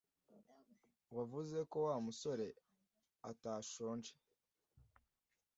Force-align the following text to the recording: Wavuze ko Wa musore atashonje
Wavuze 1.15 1.57
ko 1.71 1.77
Wa 1.87 1.95
musore 2.05 2.47
atashonje 3.31 4.11